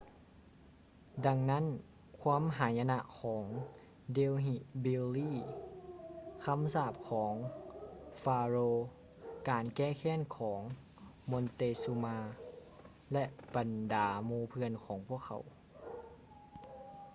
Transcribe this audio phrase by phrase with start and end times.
[1.25, 1.65] ດັ່ງນັ້ນ
[2.19, 3.43] ຄວາມຫາຍະນະຂອງ
[4.17, 5.31] delhi belly
[6.45, 7.33] ຄຳສາບຂອງ
[8.23, 8.79] pharaoh
[9.49, 10.61] ການແກ້ແຄ້ນຂອງ
[11.31, 12.17] montezuma
[13.13, 13.25] ແລະ
[13.55, 15.43] ບັນດາໝູ່ເພື່ອນຂອງພວກເຂົາ